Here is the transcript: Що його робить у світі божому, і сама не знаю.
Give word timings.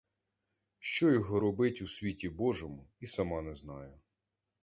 Що 0.79 1.11
його 1.11 1.39
робить 1.39 1.81
у 1.81 1.87
світі 1.87 2.29
божому, 2.29 2.87
і 2.99 3.05
сама 3.05 3.41
не 3.41 3.55
знаю. 3.55 3.99